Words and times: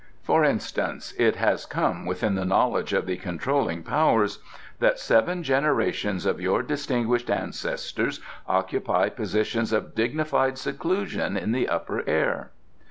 For 0.23 0.43
instance, 0.43 1.11
it 1.19 1.35
has 1.35 1.67
come 1.67 2.07
within 2.07 2.33
the 2.33 2.43
knowledge 2.43 2.91
of 2.91 3.05
the 3.05 3.17
controlling 3.17 3.83
Powers 3.83 4.39
that 4.79 4.97
seven 4.97 5.43
generations 5.43 6.25
of 6.25 6.41
your 6.41 6.63
distinguished 6.63 7.29
ancestors 7.29 8.19
occupy 8.47 9.09
positions 9.09 9.71
of 9.71 9.93
dignified 9.93 10.57
seclusion 10.57 11.37
in 11.37 11.51
the 11.51 11.69
Upper 11.69 12.01
Air." 12.09 12.49